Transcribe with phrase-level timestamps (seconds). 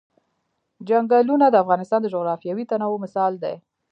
[0.87, 3.55] چنګلونه د افغانستان د جغرافیوي تنوع مثال دی.